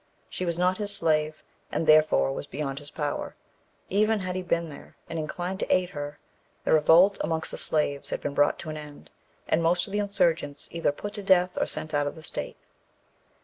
She 0.29 0.45
was 0.47 0.57
not 0.57 0.77
his 0.79 0.91
slave, 0.95 1.43
and 1.71 1.85
therefore 1.85 2.31
was 2.33 2.47
beyond 2.47 2.79
his 2.79 2.89
power, 2.89 3.35
even 3.87 4.21
had 4.21 4.35
he 4.35 4.41
been 4.41 4.69
there 4.69 4.95
and 5.07 5.19
inclined 5.19 5.59
to 5.59 5.71
aid 5.71 5.91
her. 5.91 6.17
The 6.63 6.73
revolt 6.73 7.19
amongst 7.21 7.51
the 7.51 7.57
slaves 7.59 8.09
had 8.09 8.19
been 8.19 8.33
brought 8.33 8.57
to 8.61 8.71
an 8.71 8.77
end, 8.77 9.11
and 9.47 9.61
most 9.61 9.85
of 9.85 9.93
the 9.93 9.99
insurgents 9.99 10.67
either 10.71 10.91
put 10.91 11.13
to 11.13 11.21
death 11.21 11.55
or 11.55 11.67
sent 11.67 11.93
out 11.93 12.07
of 12.07 12.15
the 12.15 12.23
state. 12.23 12.57